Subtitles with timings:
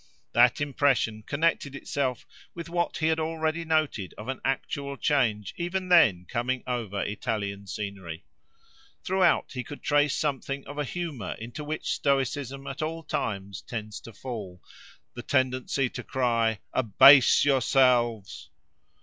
[0.33, 5.89] That impression connected itself with what he had already noted of an actual change even
[5.89, 8.25] then coming over Italian scenery.
[9.03, 13.99] Throughout, he could trace something of a humour into which Stoicism at all times tends
[14.01, 14.63] to fall,
[15.13, 18.49] the tendency to cry, Abase yourselves!